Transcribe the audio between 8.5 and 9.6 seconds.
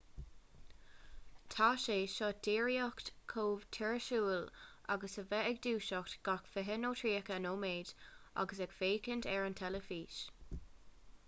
ag féachaint ar